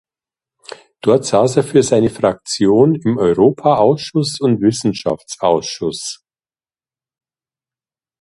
Dort 1.01 1.25
saß 1.25 1.57
er 1.57 1.63
für 1.63 1.83
seine 1.83 2.09
Fraktion 2.09 2.95
im 2.95 3.19
Europaausschuss 3.19 4.39
und 4.39 4.59
Wissenschaftsausschuss. 4.59 6.23